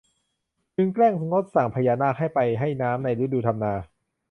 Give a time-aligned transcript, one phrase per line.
[0.75, 3.73] จึงแกล้งงดสั่งพญานาคให้ไปให้น้ำในฤดูทำนา